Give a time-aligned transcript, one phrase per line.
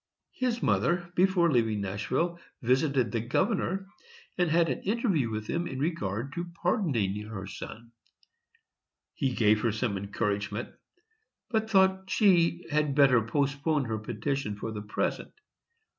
[0.33, 3.85] His mother, before leaving Nashville, visited the governor,
[4.35, 7.91] and had an interview with him in regard to pardoning her son.
[9.13, 10.69] He gave her some encouragement,
[11.51, 15.33] but thought she had better postpone her petition for the present.